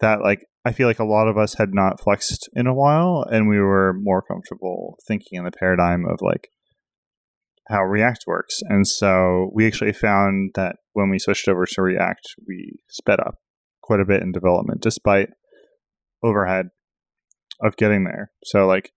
that 0.00 0.20
like 0.20 0.46
i 0.64 0.72
feel 0.72 0.86
like 0.86 0.98
a 0.98 1.04
lot 1.04 1.28
of 1.28 1.38
us 1.38 1.54
had 1.54 1.72
not 1.72 2.00
flexed 2.00 2.48
in 2.54 2.66
a 2.66 2.74
while 2.74 3.24
and 3.30 3.48
we 3.48 3.58
were 3.58 3.94
more 4.00 4.22
comfortable 4.22 4.96
thinking 5.06 5.38
in 5.38 5.44
the 5.44 5.52
paradigm 5.52 6.04
of 6.06 6.18
like 6.20 6.48
how 7.70 7.84
React 7.84 8.24
works. 8.26 8.60
And 8.68 8.86
so 8.86 9.50
we 9.54 9.66
actually 9.66 9.92
found 9.92 10.50
that 10.56 10.76
when 10.92 11.08
we 11.08 11.18
switched 11.18 11.48
over 11.48 11.64
to 11.66 11.82
React, 11.82 12.34
we 12.46 12.80
sped 12.88 13.20
up 13.20 13.36
quite 13.82 14.00
a 14.00 14.04
bit 14.04 14.22
in 14.22 14.32
development 14.32 14.82
despite 14.82 15.28
overhead 16.22 16.66
of 17.62 17.76
getting 17.76 18.04
there. 18.04 18.32
So 18.44 18.66
like 18.66 18.92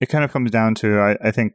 it 0.00 0.08
kind 0.08 0.24
of 0.24 0.32
comes 0.32 0.50
down 0.50 0.74
to 0.76 0.98
I, 1.00 1.16
I 1.28 1.30
think, 1.30 1.52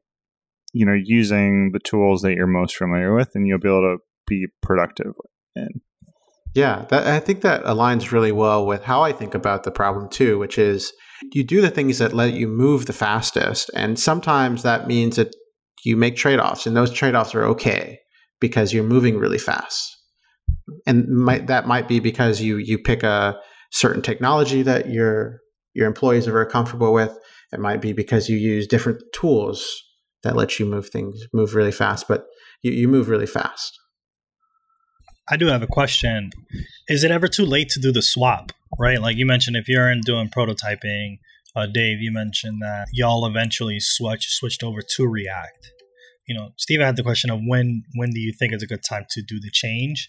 you 0.74 0.86
know, 0.86 0.98
using 1.02 1.72
the 1.74 1.80
tools 1.80 2.22
that 2.22 2.34
you're 2.34 2.48
most 2.48 2.76
familiar 2.76 3.14
with 3.14 3.32
and 3.36 3.48
you'll 3.48 3.60
be 3.60 3.68
able 3.68 3.82
to 3.82 3.98
be 4.28 4.48
productive 4.62 5.14
in. 5.56 5.82
Yeah, 6.54 6.86
that, 6.90 7.08
I 7.08 7.20
think 7.20 7.42
that 7.42 7.64
aligns 7.64 8.12
really 8.12 8.32
well 8.32 8.66
with 8.66 8.84
how 8.84 9.04
I 9.04 9.14
think 9.14 9.34
about 9.34 9.64
the 9.64 9.72
problem 9.72 10.10
too, 10.10 10.38
which 10.38 10.58
is 10.58 10.92
you 11.34 11.44
do 11.44 11.62
the 11.62 11.70
things 11.70 12.00
that 12.00 12.14
let 12.14 12.34
you 12.34 12.48
move 12.48 12.86
the 12.86 12.94
fastest. 12.94 13.72
And 13.74 13.98
sometimes 13.98 14.64
that 14.64 14.88
means 14.88 15.16
that 15.16 15.34
you 15.86 15.96
make 15.96 16.16
trade 16.16 16.40
offs, 16.40 16.66
and 16.66 16.76
those 16.76 16.92
trade 16.92 17.16
offs 17.16 17.34
are 17.34 17.46
okay 17.46 18.00
because 18.40 18.74
you're 18.74 18.84
moving 18.84 19.18
really 19.18 19.38
fast. 19.38 19.98
And 20.86 21.08
might, 21.08 21.48
that 21.48 21.68
might 21.68 21.88
be 21.88 22.00
because 22.00 22.42
you 22.42 22.58
you 22.58 22.78
pick 22.78 23.04
a 23.04 23.40
certain 23.72 24.02
technology 24.02 24.62
that 24.64 24.90
your 24.90 25.40
your 25.74 25.88
employees 25.88 26.28
are 26.28 26.34
very 26.34 26.48
comfortable 26.48 26.94
with. 26.94 27.18
It 27.52 27.60
might 27.60 27.82
be 27.82 27.94
because 27.94 28.30
you 28.30 28.38
use 28.38 28.68
different 28.68 29.02
tools 29.14 29.84
that 30.24 30.36
let 30.36 30.60
you 30.60 30.66
move 30.66 30.90
things 30.90 31.20
move 31.34 31.56
really 31.56 31.72
fast, 31.72 32.08
but 32.08 32.28
you, 32.62 32.72
you 32.72 32.88
move 32.88 33.10
really 33.10 33.26
fast. 33.26 33.78
I 35.30 35.38
do 35.38 35.48
have 35.48 35.62
a 35.62 35.68
question. 35.68 36.32
Is 36.88 37.04
it 37.04 37.12
ever 37.12 37.28
too 37.28 37.46
late 37.46 37.70
to 37.70 37.80
do 37.80 37.92
the 37.92 38.02
swap? 38.02 38.52
Right, 38.80 39.02
like 39.02 39.18
you 39.18 39.26
mentioned, 39.26 39.58
if 39.58 39.68
you're 39.68 39.92
in 39.92 40.02
doing 40.02 40.30
prototyping, 40.30 41.20
uh, 41.56 41.68
Dave, 41.68 42.02
you 42.02 42.12
mentioned 42.12 42.62
that 42.62 42.88
y'all 42.94 43.26
eventually 43.26 43.78
switch 43.80 44.28
switched 44.30 44.64
over 44.64 44.82
to 44.82 45.08
React. 45.08 45.72
You 46.28 46.36
know, 46.36 46.50
Steve 46.58 46.80
had 46.80 46.96
the 46.96 47.04
question 47.04 47.30
of 47.30 47.42
when 47.46 47.84
when 47.96 48.12
do 48.12 48.20
you 48.20 48.34
think 48.38 48.54
is 48.54 48.64
a 48.64 48.68
good 48.68 48.84
time 48.88 49.06
to 49.12 49.22
do 49.22 49.40
the 49.40 49.52
change? 49.52 50.08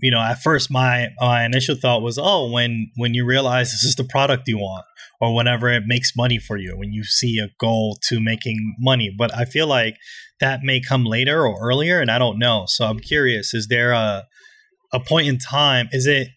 You 0.00 0.10
know, 0.10 0.20
at 0.20 0.42
first 0.42 0.70
my 0.70 1.08
my 1.20 1.44
initial 1.44 1.76
thought 1.76 2.02
was, 2.02 2.18
oh, 2.18 2.50
when 2.50 2.90
when 2.96 3.14
you 3.14 3.24
realize 3.24 3.70
this 3.70 3.84
is 3.84 3.96
the 3.96 4.04
product 4.04 4.48
you 4.48 4.58
want, 4.58 4.84
or 5.20 5.34
whenever 5.34 5.68
it 5.68 5.84
makes 5.86 6.16
money 6.16 6.38
for 6.38 6.56
you, 6.56 6.76
when 6.76 6.92
you 6.92 7.04
see 7.04 7.38
a 7.38 7.50
goal 7.58 7.98
to 8.08 8.20
making 8.20 8.76
money. 8.78 9.14
But 9.16 9.34
I 9.34 9.44
feel 9.44 9.66
like 9.66 9.96
that 10.40 10.60
may 10.62 10.80
come 10.80 11.04
later 11.04 11.46
or 11.46 11.58
earlier, 11.60 12.00
and 12.00 12.10
I 12.10 12.18
don't 12.18 12.38
know. 12.38 12.64
So 12.66 12.86
I'm 12.86 13.00
curious: 13.00 13.54
is 13.54 13.68
there 13.68 13.92
a 13.92 14.26
a 14.92 15.00
point 15.00 15.28
in 15.28 15.38
time? 15.38 15.88
Is 15.92 16.06
it 16.06 16.28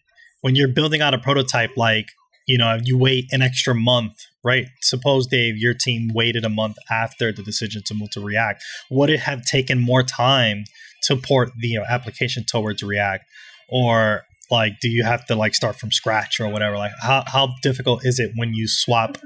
when 0.42 0.54
you're 0.54 0.68
building 0.68 1.00
out 1.00 1.14
a 1.14 1.18
prototype, 1.18 1.70
like 1.76 2.06
you 2.46 2.58
know, 2.58 2.78
you 2.82 2.98
wait 2.98 3.26
an 3.32 3.40
extra 3.42 3.74
month 3.74 4.18
right? 4.44 4.66
Suppose, 4.82 5.26
Dave, 5.26 5.56
your 5.56 5.74
team 5.74 6.10
waited 6.14 6.44
a 6.44 6.50
month 6.50 6.76
after 6.90 7.32
the 7.32 7.42
decision 7.42 7.82
to 7.86 7.94
move 7.94 8.10
to 8.10 8.20
React. 8.20 8.62
Would 8.90 9.10
it 9.10 9.20
have 9.20 9.44
taken 9.44 9.80
more 9.80 10.02
time 10.02 10.64
to 11.04 11.16
port 11.16 11.50
the 11.58 11.68
you 11.68 11.78
know, 11.80 11.86
application 11.88 12.44
towards 12.44 12.82
React? 12.82 13.24
Or 13.68 14.22
like 14.50 14.74
do 14.80 14.88
you 14.88 15.04
have 15.04 15.24
to 15.26 15.34
like 15.34 15.54
start 15.54 15.76
from 15.76 15.90
scratch 15.90 16.40
or 16.40 16.48
whatever? 16.48 16.76
Like 16.76 16.92
how, 17.00 17.24
how 17.26 17.54
difficult 17.62 18.04
is 18.04 18.18
it 18.18 18.32
when 18.36 18.54
you 18.54 18.68
swap 18.68 19.18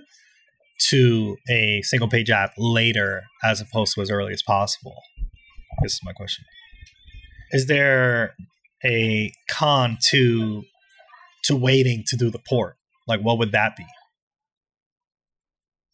to 0.90 1.36
a 1.50 1.82
single 1.82 2.08
page 2.08 2.30
app 2.30 2.52
later 2.56 3.22
as 3.42 3.60
opposed 3.60 3.94
to 3.94 4.00
as 4.00 4.10
early 4.10 4.32
as 4.32 4.42
possible? 4.42 4.96
This 5.82 5.92
is 5.92 6.00
my 6.04 6.12
question. 6.12 6.44
Is 7.50 7.66
there 7.66 8.34
a 8.84 9.32
con 9.50 9.98
to 10.10 10.64
to 11.44 11.56
waiting 11.56 12.04
to 12.08 12.16
do 12.16 12.30
the 12.30 12.40
port? 12.48 12.76
Like 13.06 13.20
what 13.20 13.38
would 13.38 13.52
that 13.52 13.76
be? 13.76 13.86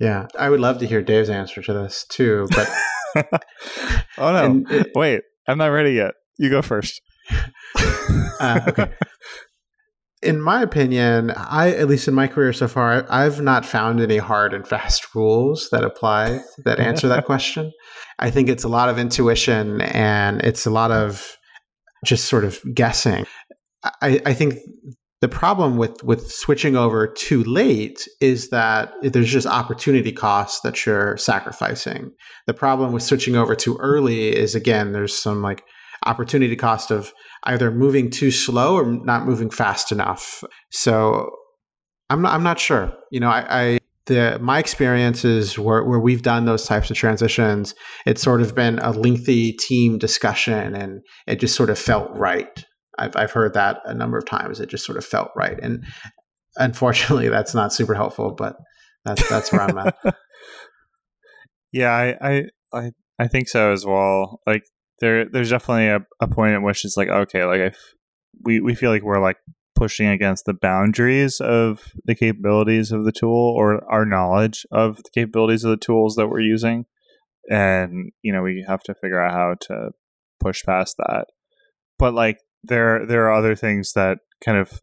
Yeah, 0.00 0.26
I 0.38 0.50
would 0.50 0.60
love 0.60 0.78
to 0.78 0.86
hear 0.86 1.02
Dave's 1.02 1.30
answer 1.30 1.62
to 1.62 1.72
this 1.72 2.04
too. 2.08 2.48
But 2.50 2.68
oh 4.18 4.32
no, 4.32 4.64
it, 4.68 4.90
wait, 4.94 5.22
I'm 5.46 5.58
not 5.58 5.68
ready 5.68 5.92
yet. 5.92 6.14
You 6.36 6.50
go 6.50 6.62
first. 6.62 7.00
uh, 8.40 8.60
okay. 8.68 8.92
In 10.22 10.40
my 10.40 10.62
opinion, 10.62 11.32
I 11.36 11.74
at 11.74 11.86
least 11.86 12.08
in 12.08 12.14
my 12.14 12.28
career 12.28 12.54
so 12.54 12.66
far, 12.66 13.04
I've 13.10 13.42
not 13.42 13.66
found 13.66 14.00
any 14.00 14.16
hard 14.16 14.54
and 14.54 14.66
fast 14.66 15.06
rules 15.14 15.68
that 15.70 15.84
apply 15.84 16.40
that 16.64 16.80
answer 16.80 17.08
that 17.08 17.26
question. 17.26 17.70
I 18.18 18.30
think 18.30 18.48
it's 18.48 18.64
a 18.64 18.68
lot 18.68 18.88
of 18.88 18.98
intuition 18.98 19.82
and 19.82 20.40
it's 20.40 20.64
a 20.64 20.70
lot 20.70 20.90
of 20.90 21.36
just 22.06 22.24
sort 22.24 22.44
of 22.44 22.58
guessing. 22.74 23.26
I, 24.00 24.18
I 24.24 24.32
think 24.32 24.54
the 25.24 25.28
problem 25.28 25.78
with 25.78 26.02
with 26.04 26.30
switching 26.30 26.76
over 26.76 27.06
too 27.06 27.44
late 27.44 28.06
is 28.20 28.50
that 28.50 28.92
there's 29.02 29.30
just 29.30 29.46
opportunity 29.46 30.12
costs 30.12 30.60
that 30.60 30.84
you're 30.84 31.16
sacrificing. 31.16 32.10
The 32.46 32.52
problem 32.52 32.92
with 32.92 33.02
switching 33.02 33.34
over 33.34 33.54
too 33.54 33.78
early 33.80 34.36
is 34.36 34.54
again 34.54 34.92
there's 34.92 35.16
some 35.16 35.40
like 35.40 35.64
opportunity 36.04 36.56
cost 36.56 36.90
of 36.90 37.12
either 37.44 37.70
moving 37.70 38.10
too 38.10 38.30
slow 38.30 38.76
or 38.76 38.84
not 38.84 39.26
moving 39.26 39.50
fast 39.50 39.92
enough. 39.92 40.44
So 40.70 41.30
I'm 42.10 42.22
not 42.22 42.32
I'm 42.32 42.42
not 42.42 42.58
sure. 42.58 42.92
You 43.10 43.20
know, 43.20 43.28
I, 43.28 43.46
I 43.48 43.78
the 44.06 44.38
my 44.40 44.58
experiences 44.58 45.58
where, 45.58 45.82
where 45.84 45.98
we've 45.98 46.22
done 46.22 46.44
those 46.44 46.66
types 46.66 46.90
of 46.90 46.96
transitions, 46.96 47.74
it's 48.06 48.22
sort 48.22 48.42
of 48.42 48.54
been 48.54 48.78
a 48.80 48.90
lengthy 48.92 49.52
team 49.52 49.98
discussion 49.98 50.74
and 50.74 51.00
it 51.26 51.40
just 51.40 51.56
sort 51.56 51.70
of 51.70 51.78
felt 51.78 52.10
right. 52.12 52.64
I've, 52.98 53.16
I've 53.16 53.32
heard 53.32 53.54
that 53.54 53.80
a 53.84 53.94
number 53.94 54.18
of 54.18 54.26
times. 54.26 54.60
It 54.60 54.68
just 54.68 54.84
sort 54.84 54.98
of 54.98 55.04
felt 55.04 55.30
right. 55.34 55.58
And 55.62 55.84
unfortunately, 56.56 57.28
that's 57.28 57.54
not 57.54 57.72
super 57.72 57.94
helpful, 57.94 58.34
but 58.36 58.56
that's, 59.04 59.28
that's 59.28 59.52
where 59.52 59.62
I'm 59.62 59.78
at. 59.78 59.96
yeah, 61.72 61.90
I, 61.90 62.16
I, 62.20 62.42
I, 62.72 62.90
I 63.18 63.26
think 63.26 63.48
so 63.48 63.72
as 63.72 63.84
well. 63.86 64.40
Like 64.46 64.64
there, 65.00 65.28
there's 65.28 65.50
definitely 65.50 65.88
a, 65.88 66.00
a 66.20 66.28
point 66.28 66.54
at 66.54 66.62
which 66.62 66.84
it's 66.84 66.96
like, 66.96 67.08
okay, 67.08 67.44
like 67.44 67.60
if 67.60 67.78
we, 68.44 68.60
we 68.60 68.74
feel 68.74 68.90
like 68.90 69.02
we're 69.02 69.20
like 69.20 69.38
pushing 69.74 70.06
against 70.06 70.44
the 70.44 70.54
boundaries 70.54 71.40
of 71.40 71.92
the 72.04 72.14
capabilities 72.14 72.92
of 72.92 73.04
the 73.04 73.12
tool 73.12 73.54
or 73.56 73.84
our 73.92 74.06
knowledge 74.06 74.64
of 74.70 74.98
the 74.98 75.10
capabilities 75.12 75.64
of 75.64 75.70
the 75.70 75.76
tools 75.76 76.14
that 76.14 76.28
we're 76.28 76.40
using 76.40 76.86
and 77.50 78.12
you 78.22 78.32
know 78.32 78.42
we 78.42 78.64
have 78.66 78.82
to 78.82 78.94
figure 78.94 79.22
out 79.22 79.32
how 79.32 79.54
to 79.60 79.90
push 80.40 80.62
past 80.64 80.96
that. 80.98 81.26
But 81.98 82.14
like 82.14 82.38
there 82.62 83.06
there 83.06 83.26
are 83.26 83.34
other 83.34 83.54
things 83.54 83.92
that 83.94 84.18
kind 84.44 84.58
of 84.58 84.80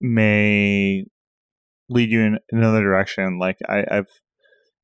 may 0.00 1.04
lead 1.88 2.10
you 2.10 2.20
in 2.20 2.38
another 2.50 2.82
direction. 2.82 3.38
Like 3.38 3.58
I, 3.68 3.84
i've 3.90 4.08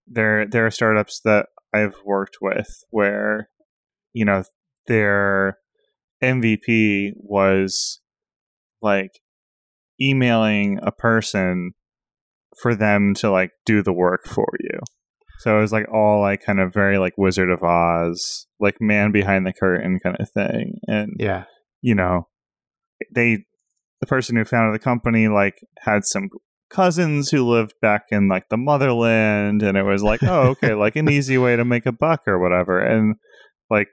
there 0.06 0.46
there 0.46 0.66
are 0.66 0.70
startups 0.70 1.20
that 1.24 1.46
i've 1.76 1.96
worked 2.04 2.38
with 2.40 2.84
where 2.90 3.48
you 4.12 4.24
know 4.24 4.42
they're 4.86 5.58
MVP 6.22 7.12
was 7.16 8.00
like 8.80 9.20
emailing 10.00 10.78
a 10.82 10.92
person 10.92 11.72
for 12.60 12.74
them 12.74 13.14
to 13.14 13.30
like 13.30 13.50
do 13.64 13.82
the 13.82 13.92
work 13.92 14.26
for 14.26 14.46
you. 14.60 14.78
So 15.40 15.58
it 15.58 15.60
was 15.60 15.72
like 15.72 15.86
all 15.92 16.20
like 16.20 16.42
kind 16.42 16.60
of 16.60 16.72
very 16.72 16.98
like 16.98 17.12
Wizard 17.18 17.50
of 17.50 17.62
Oz, 17.62 18.46
like 18.58 18.76
man 18.80 19.12
behind 19.12 19.46
the 19.46 19.52
curtain 19.52 20.00
kind 20.02 20.16
of 20.18 20.30
thing. 20.30 20.78
And 20.88 21.12
yeah, 21.18 21.44
you 21.82 21.94
know, 21.94 22.28
they 23.14 23.44
the 24.00 24.06
person 24.06 24.36
who 24.36 24.44
founded 24.44 24.74
the 24.74 24.82
company 24.82 25.28
like 25.28 25.60
had 25.80 26.04
some 26.04 26.30
cousins 26.70 27.30
who 27.30 27.48
lived 27.48 27.74
back 27.80 28.04
in 28.10 28.28
like 28.28 28.48
the 28.48 28.56
motherland 28.56 29.62
and 29.62 29.76
it 29.76 29.84
was 29.84 30.02
like, 30.02 30.22
oh, 30.22 30.42
okay, 30.50 30.74
like 30.74 30.96
an 30.96 31.10
easy 31.10 31.38
way 31.38 31.56
to 31.56 31.64
make 31.64 31.86
a 31.86 31.92
buck 31.92 32.22
or 32.26 32.38
whatever. 32.38 32.80
And 32.80 33.16
like 33.70 33.88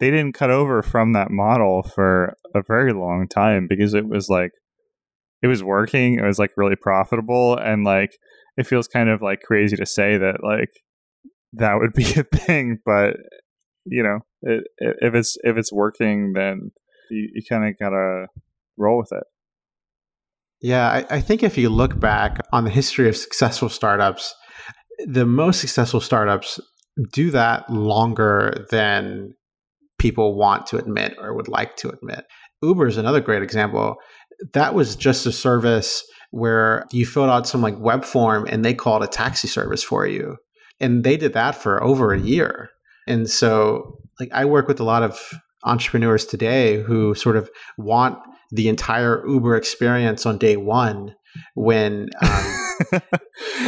they 0.00 0.10
didn't 0.10 0.34
cut 0.34 0.50
over 0.50 0.82
from 0.82 1.12
that 1.12 1.30
model 1.30 1.82
for 1.82 2.34
a 2.54 2.62
very 2.66 2.92
long 2.92 3.26
time 3.28 3.66
because 3.68 3.94
it 3.94 4.08
was 4.08 4.28
like 4.28 4.52
it 5.42 5.46
was 5.46 5.62
working 5.62 6.18
it 6.18 6.24
was 6.24 6.38
like 6.38 6.50
really 6.56 6.76
profitable 6.76 7.56
and 7.56 7.84
like 7.84 8.18
it 8.56 8.66
feels 8.66 8.88
kind 8.88 9.08
of 9.08 9.22
like 9.22 9.40
crazy 9.42 9.76
to 9.76 9.86
say 9.86 10.16
that 10.16 10.42
like 10.42 10.70
that 11.52 11.74
would 11.78 11.92
be 11.92 12.04
a 12.16 12.24
thing 12.24 12.78
but 12.84 13.16
you 13.84 14.02
know 14.02 14.20
it, 14.42 14.64
it, 14.78 14.96
if 15.00 15.14
it's 15.14 15.36
if 15.42 15.56
it's 15.56 15.72
working 15.72 16.32
then 16.34 16.70
you, 17.10 17.28
you 17.34 17.42
kind 17.48 17.64
of 17.64 17.78
gotta 17.78 18.26
roll 18.76 18.98
with 18.98 19.12
it 19.12 19.24
yeah 20.60 20.88
I, 20.88 21.16
I 21.16 21.20
think 21.20 21.42
if 21.42 21.58
you 21.58 21.68
look 21.68 21.98
back 21.98 22.38
on 22.52 22.64
the 22.64 22.70
history 22.70 23.08
of 23.08 23.16
successful 23.16 23.68
startups 23.68 24.34
the 25.06 25.26
most 25.26 25.60
successful 25.60 26.00
startups 26.00 26.60
do 27.12 27.30
that 27.30 27.68
longer 27.70 28.66
than 28.70 29.34
people 29.98 30.36
want 30.36 30.66
to 30.66 30.76
admit 30.76 31.16
or 31.18 31.34
would 31.34 31.48
like 31.48 31.76
to 31.76 31.88
admit. 31.88 32.24
Uber 32.62 32.86
is 32.86 32.96
another 32.96 33.20
great 33.20 33.42
example. 33.42 33.96
That 34.52 34.74
was 34.74 34.96
just 34.96 35.26
a 35.26 35.32
service 35.32 36.02
where 36.30 36.84
you 36.92 37.06
filled 37.06 37.30
out 37.30 37.46
some 37.46 37.62
like 37.62 37.78
web 37.78 38.04
form 38.04 38.46
and 38.48 38.64
they 38.64 38.74
called 38.74 39.02
a 39.02 39.08
taxi 39.08 39.48
service 39.48 39.82
for 39.82 40.06
you. 40.06 40.36
And 40.80 41.04
they 41.04 41.16
did 41.16 41.32
that 41.32 41.54
for 41.54 41.82
over 41.82 42.12
a 42.12 42.20
year. 42.20 42.70
And 43.06 43.28
so 43.30 43.98
like 44.20 44.30
I 44.32 44.44
work 44.44 44.68
with 44.68 44.80
a 44.80 44.84
lot 44.84 45.02
of 45.02 45.20
entrepreneurs 45.64 46.24
today 46.26 46.82
who 46.82 47.14
sort 47.14 47.36
of 47.36 47.50
want 47.78 48.18
the 48.50 48.68
entire 48.68 49.26
Uber 49.26 49.56
experience 49.56 50.26
on 50.26 50.38
day 50.38 50.56
one 50.56 51.14
when 51.54 52.08
um, 52.22 52.56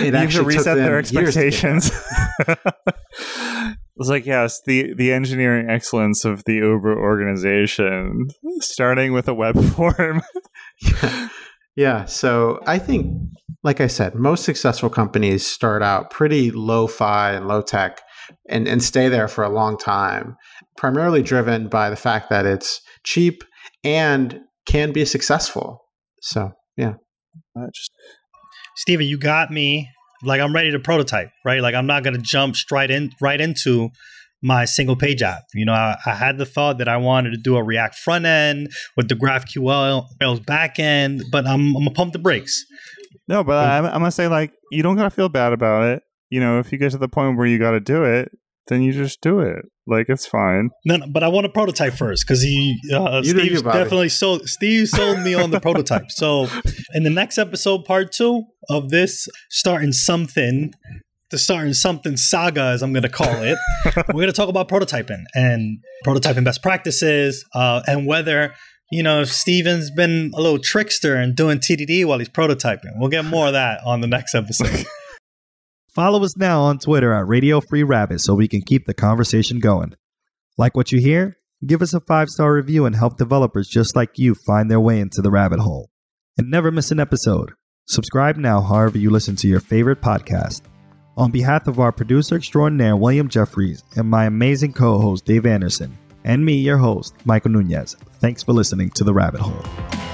it 0.02 0.14
actually 0.14 0.56
reset 0.56 0.76
their 0.76 0.98
expectations. 0.98 1.90
It's 3.98 4.08
like 4.08 4.26
yes, 4.26 4.60
the 4.64 4.94
the 4.94 5.12
engineering 5.12 5.68
excellence 5.68 6.24
of 6.24 6.44
the 6.44 6.54
Uber 6.54 6.96
organization, 6.96 8.28
starting 8.60 9.12
with 9.12 9.26
a 9.26 9.34
web 9.34 9.60
form. 9.74 10.22
yeah. 11.02 11.28
yeah. 11.74 12.04
So 12.04 12.60
I 12.64 12.78
think, 12.78 13.12
like 13.64 13.80
I 13.80 13.88
said, 13.88 14.14
most 14.14 14.44
successful 14.44 14.88
companies 14.88 15.44
start 15.44 15.82
out 15.82 16.10
pretty 16.10 16.52
low-fi 16.52 17.32
and 17.32 17.48
low-tech, 17.48 18.00
and 18.48 18.68
and 18.68 18.84
stay 18.84 19.08
there 19.08 19.26
for 19.26 19.42
a 19.42 19.48
long 19.48 19.76
time. 19.76 20.36
Primarily 20.76 21.22
driven 21.22 21.66
by 21.68 21.90
the 21.90 21.96
fact 21.96 22.30
that 22.30 22.46
it's 22.46 22.80
cheap 23.02 23.42
and 23.82 24.40
can 24.68 24.92
be 24.92 25.04
successful. 25.04 25.84
So 26.22 26.52
yeah. 26.76 26.94
Uh, 27.58 27.66
just 27.74 27.90
Stephen, 28.76 29.06
you 29.06 29.18
got 29.18 29.50
me 29.50 29.88
like 30.22 30.40
I'm 30.40 30.54
ready 30.54 30.70
to 30.70 30.78
prototype, 30.78 31.30
right? 31.44 31.60
Like 31.60 31.74
I'm 31.74 31.86
not 31.86 32.04
gonna 32.04 32.18
jump 32.18 32.54
straight 32.54 32.90
in 32.90 33.10
right 33.20 33.40
into 33.40 33.90
my 34.42 34.64
single 34.64 34.94
page 34.94 35.22
app. 35.22 35.42
You 35.54 35.64
know, 35.64 35.72
I, 35.72 35.96
I, 36.06 36.14
had 36.14 36.38
the 36.38 36.46
thought 36.46 36.78
that 36.78 36.86
I 36.86 36.96
wanted 36.96 37.30
to 37.30 37.38
do 37.38 37.56
a 37.56 37.62
React 37.62 37.96
front 37.96 38.24
end 38.24 38.68
with 38.96 39.08
the 39.08 39.16
GraphQL 39.16 40.06
Rails 40.20 40.38
back 40.38 40.78
end, 40.78 41.24
but 41.32 41.44
I'm, 41.44 41.74
I'm 41.76 41.84
gonna 41.84 41.90
pump 41.90 42.12
the 42.12 42.20
brakes. 42.20 42.64
No, 43.26 43.42
but 43.42 43.68
I'm, 43.68 43.84
I'm 43.86 43.92
gonna 43.92 44.12
say 44.12 44.28
like 44.28 44.52
you 44.70 44.82
don't 44.82 44.96
gotta 44.96 45.10
feel 45.10 45.28
bad 45.28 45.52
about 45.52 45.84
it. 45.84 46.02
You 46.30 46.40
know, 46.40 46.58
if 46.58 46.70
you 46.72 46.78
get 46.78 46.92
to 46.92 46.98
the 46.98 47.08
point 47.08 47.36
where 47.36 47.46
you 47.46 47.58
gotta 47.58 47.80
do 47.80 48.04
it, 48.04 48.30
then 48.68 48.82
you 48.82 48.92
just 48.92 49.20
do 49.20 49.40
it. 49.40 49.64
Like 49.86 50.06
it's 50.08 50.26
fine. 50.26 50.70
No, 50.84 50.96
no 50.96 51.06
but 51.08 51.22
I 51.22 51.28
want 51.28 51.46
a 51.46 51.48
prototype 51.48 51.94
first 51.94 52.26
because 52.26 52.42
he 52.42 52.78
uh, 52.92 53.22
Steve 53.22 53.62
definitely 53.62 54.10
sold 54.10 54.48
Steve 54.48 54.88
sold 54.88 55.20
me 55.20 55.34
on 55.34 55.50
the 55.50 55.60
prototype. 55.60 56.10
So 56.10 56.46
in 56.94 57.02
the 57.02 57.10
next 57.10 57.38
episode, 57.38 57.84
part 57.84 58.12
two 58.12 58.44
of 58.68 58.90
this, 58.90 59.28
starting 59.50 59.92
something, 59.92 60.72
the 61.30 61.38
starting 61.38 61.72
something 61.72 62.16
saga, 62.16 62.64
as 62.64 62.82
I'm 62.82 62.92
going 62.92 63.02
to 63.02 63.08
call 63.08 63.42
it, 63.42 63.58
we're 64.08 64.12
going 64.12 64.26
to 64.26 64.32
talk 64.32 64.48
about 64.48 64.68
prototyping 64.68 65.24
and 65.34 65.78
prototyping 66.06 66.44
best 66.44 66.62
practices 66.62 67.44
uh, 67.54 67.82
and 67.86 68.06
whether 68.06 68.54
you 68.90 69.02
know, 69.02 69.24
Stephen's 69.24 69.90
been 69.90 70.30
a 70.34 70.40
little 70.40 70.58
trickster 70.58 71.14
and 71.14 71.36
doing 71.36 71.58
TDD 71.58 72.06
while 72.06 72.18
he's 72.18 72.28
prototyping. 72.28 72.92
We'll 72.96 73.10
get 73.10 73.24
more 73.24 73.48
of 73.48 73.52
that 73.52 73.80
on 73.84 74.00
the 74.00 74.06
next 74.06 74.34
episode. 74.34 74.86
Follow 75.98 76.22
us 76.22 76.36
now 76.36 76.60
on 76.60 76.78
Twitter 76.78 77.12
at 77.12 77.26
Radio 77.26 77.60
Free 77.60 77.82
Rabbit 77.82 78.20
so 78.20 78.32
we 78.32 78.46
can 78.46 78.62
keep 78.62 78.86
the 78.86 78.94
conversation 78.94 79.58
going. 79.58 79.94
Like 80.56 80.76
what 80.76 80.92
you 80.92 81.00
hear? 81.00 81.38
Give 81.66 81.82
us 81.82 81.92
a 81.92 81.98
five 81.98 82.28
star 82.28 82.54
review 82.54 82.86
and 82.86 82.94
help 82.94 83.16
developers 83.16 83.66
just 83.66 83.96
like 83.96 84.16
you 84.16 84.36
find 84.46 84.70
their 84.70 84.78
way 84.78 85.00
into 85.00 85.22
the 85.22 85.32
rabbit 85.32 85.58
hole. 85.58 85.90
And 86.36 86.52
never 86.52 86.70
miss 86.70 86.92
an 86.92 87.00
episode. 87.00 87.50
Subscribe 87.88 88.36
now, 88.36 88.60
however, 88.60 88.96
you 88.96 89.10
listen 89.10 89.34
to 89.34 89.48
your 89.48 89.58
favorite 89.58 90.00
podcast. 90.00 90.62
On 91.16 91.32
behalf 91.32 91.66
of 91.66 91.80
our 91.80 91.90
producer 91.90 92.36
extraordinaire, 92.36 92.94
William 92.94 93.28
Jeffries, 93.28 93.82
and 93.96 94.08
my 94.08 94.26
amazing 94.26 94.74
co 94.74 95.00
host, 95.00 95.24
Dave 95.24 95.46
Anderson, 95.46 95.98
and 96.22 96.44
me, 96.44 96.58
your 96.58 96.78
host, 96.78 97.12
Michael 97.24 97.50
Nunez, 97.50 97.96
thanks 98.20 98.44
for 98.44 98.52
listening 98.52 98.90
to 98.90 99.02
The 99.02 99.14
Rabbit 99.14 99.40
Hole. 99.40 100.07